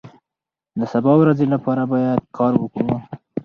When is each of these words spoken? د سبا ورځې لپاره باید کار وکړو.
د 0.79 0.81
سبا 0.93 1.13
ورځې 1.17 1.45
لپاره 1.53 1.83
باید 1.93 2.19
کار 2.37 2.53
وکړو. 2.57 2.95